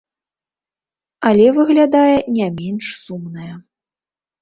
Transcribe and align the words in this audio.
Але, 1.31 1.45
выглядае, 1.59 2.17
не 2.41 2.51
менш 2.59 2.85
сумная. 3.07 3.53